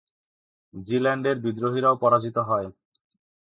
জিল্যান্ডের 0.73 1.37
বিদ্রোহীরাও 1.39 1.95
পরাজিত 1.95 2.37
হয়। 2.39 2.67